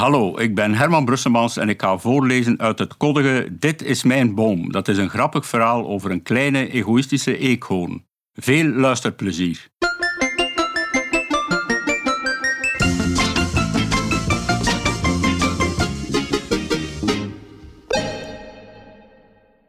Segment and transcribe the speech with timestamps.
[0.00, 4.34] Hallo, ik ben Herman Brusselmans en ik ga voorlezen uit het koddige Dit is mijn
[4.34, 4.72] boom.
[4.72, 8.06] Dat is een grappig verhaal over een kleine egoïstische eekhoorn.
[8.32, 9.68] Veel luisterplezier.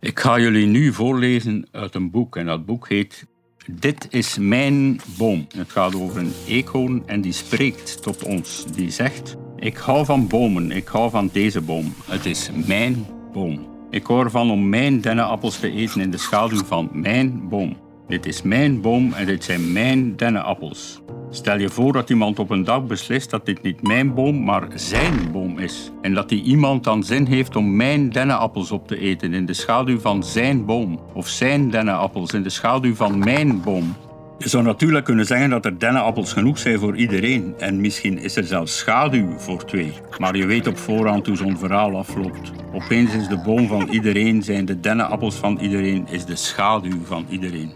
[0.00, 3.26] Ik ga jullie nu voorlezen uit een boek en dat boek heet
[3.66, 5.46] Dit is mijn boom.
[5.56, 8.64] Het gaat over een eekhoorn en die spreekt tot ons.
[8.74, 11.94] Die zegt: Ik hou van bomen, ik hou van deze boom.
[12.06, 13.66] Het is mijn boom.
[13.90, 17.76] Ik hou ervan om mijn dennenappels te eten in de schaduw van mijn boom.
[18.08, 21.00] Dit is mijn boom en dit zijn mijn dennenappels.
[21.30, 24.68] Stel je voor dat iemand op een dag beslist dat dit niet mijn boom, maar
[24.74, 25.90] zijn boom is.
[26.02, 29.54] En dat die iemand dan zin heeft om mijn dennenappels op te eten in de
[29.54, 31.00] schaduw van zijn boom.
[31.12, 33.94] Of zijn dennenappels in de schaduw van mijn boom.
[34.42, 37.54] Je zou natuurlijk kunnen zeggen dat er dennenappels genoeg zijn voor iedereen.
[37.58, 39.92] En misschien is er zelfs schaduw voor twee.
[40.18, 42.52] Maar je weet op voorhand hoe zo'n verhaal afloopt.
[42.72, 47.26] Opeens is de boom van iedereen, zijn de dennenappels van iedereen, is de schaduw van
[47.28, 47.70] iedereen.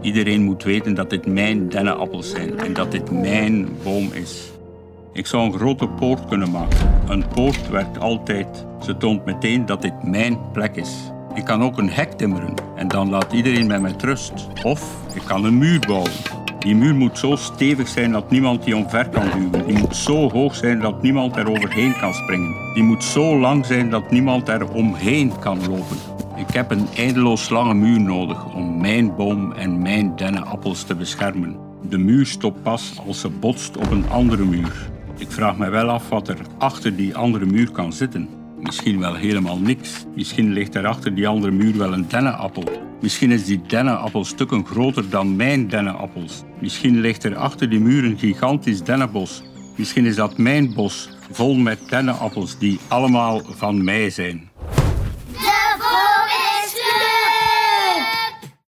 [0.00, 4.50] Iedereen moet weten dat dit mijn dennenappels zijn en dat dit mijn boom is.
[5.12, 6.90] Ik zou een grote poort kunnen maken.
[7.08, 8.66] Een poort werkt altijd.
[8.84, 11.12] Ze toont meteen dat dit mijn plek is.
[11.34, 14.48] Ik kan ook een hek timmeren en dan laat iedereen mij met rust.
[14.62, 16.10] Of ik kan een muur bouwen.
[16.58, 19.66] Die muur moet zo stevig zijn dat niemand die omver kan duwen.
[19.66, 22.54] Die moet zo hoog zijn dat niemand er overheen kan springen.
[22.74, 25.96] Die moet zo lang zijn dat niemand er omheen kan lopen.
[26.36, 31.56] Ik heb een eindeloos lange muur nodig om mijn boom en mijn dennenappels te beschermen.
[31.88, 34.90] De muur stopt pas als ze botst op een andere muur.
[35.18, 38.41] Ik vraag me wel af wat er achter die andere muur kan zitten.
[38.72, 40.04] Misschien wel helemaal niks.
[40.14, 42.64] Misschien ligt er achter die andere muur wel een dennenappel.
[43.00, 46.42] Misschien is die dennenappel stukken groter dan mijn dennenappels.
[46.60, 49.42] Misschien ligt er achter die muur een gigantisch dennenbos.
[49.76, 54.50] Misschien is dat mijn bos, vol met dennenappels die allemaal van mij zijn.